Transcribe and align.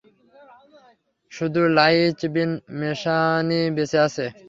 শুধু 1.31 1.61
লাঈছ 1.77 2.19
বিন 2.33 2.51
মোশানই 2.79 3.61
বেঁচে 3.75 3.97
আছে। 4.07 4.25